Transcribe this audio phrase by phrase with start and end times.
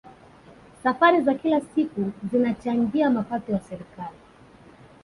[0.83, 4.17] safari za kila siku zinachangia mapato ya serikali